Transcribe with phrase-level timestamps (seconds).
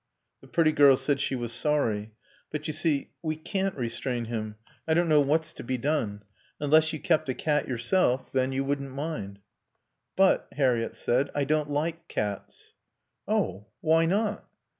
[0.41, 2.15] The pretty girl said she was sorry.
[2.51, 4.55] "But, you see, we can't restrain him.
[4.87, 6.23] I don't know what's to be done....
[6.59, 9.41] Unless you kept a cat yourself; then you won't mind."
[10.15, 12.73] "But," Harriett said, "I don't like cats."
[13.27, 14.49] "Oh, why not?"